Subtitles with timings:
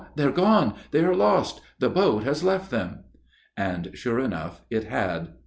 [0.15, 0.73] they are gone!
[0.89, 1.61] they are lost!
[1.77, 3.03] the boat has left them!"
[3.55, 5.27] And sure enough, it had.